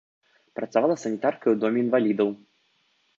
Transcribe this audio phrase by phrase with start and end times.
[0.59, 2.29] Працавала санітаркай у доме інвалідаў.